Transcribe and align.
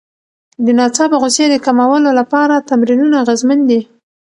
د 0.65 0.67
ناڅاپه 0.79 1.17
غوسې 1.21 1.45
د 1.49 1.55
کمولو 1.65 2.09
لپاره 2.19 2.65
تمرینونه 2.69 3.15
اغېزمن 3.23 3.59
دي. 3.69 3.79